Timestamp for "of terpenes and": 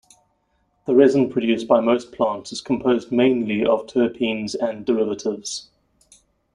3.63-4.83